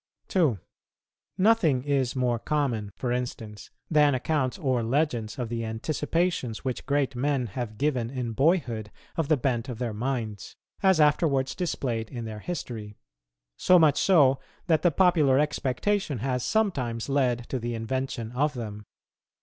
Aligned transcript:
2. 0.29 0.57
Nothing 1.37 1.83
is 1.83 2.15
more 2.15 2.39
common, 2.39 2.91
for 2.95 3.11
instance, 3.11 3.69
than 3.87 4.15
accounts 4.15 4.57
or 4.57 4.81
legends 4.81 5.37
of 5.37 5.47
the 5.47 5.63
anticipations, 5.63 6.65
which 6.65 6.87
great 6.87 7.15
men 7.15 7.45
have 7.45 7.77
given 7.77 8.09
in 8.09 8.31
boyhood 8.31 8.89
of 9.15 9.27
the 9.27 9.37
bent 9.37 9.69
of 9.69 9.77
their 9.77 9.93
minds, 9.93 10.55
as 10.81 10.99
afterwards 10.99 11.53
displayed 11.53 12.09
in 12.09 12.25
their 12.25 12.39
history; 12.39 12.97
so 13.57 13.77
much 13.77 14.01
so 14.01 14.39
that 14.65 14.81
the 14.81 14.89
popular 14.89 15.37
expectation 15.37 16.17
has 16.17 16.43
sometimes 16.43 17.07
led 17.07 17.47
to 17.47 17.59
the 17.59 17.75
invention 17.75 18.31
of 18.31 18.55
them. 18.55 18.87